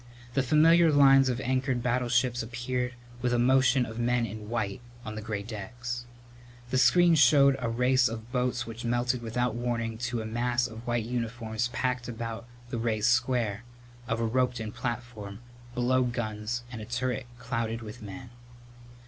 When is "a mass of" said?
10.23-10.87